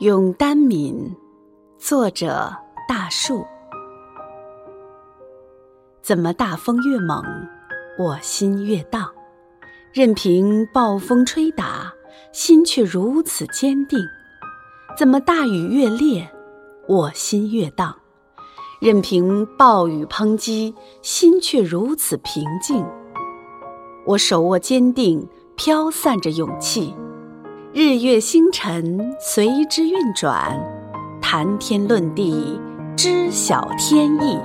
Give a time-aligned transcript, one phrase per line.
[0.00, 1.12] 咏丹敏，
[1.76, 2.56] 作者
[2.88, 3.44] 大树。
[6.00, 7.20] 怎么大风越猛，
[7.98, 9.10] 我心越荡？
[9.92, 11.92] 任凭暴风吹打，
[12.30, 13.98] 心却如此坚定。
[14.96, 16.30] 怎么大雨越烈，
[16.86, 17.96] 我心越荡？
[18.80, 20.72] 任凭暴雨抨击，
[21.02, 22.86] 心却如此平静。
[24.06, 26.94] 我手握坚定，飘散着勇气。
[27.80, 30.60] 日月星辰随之运转，
[31.22, 32.58] 谈天论地，
[32.96, 34.36] 知晓天意。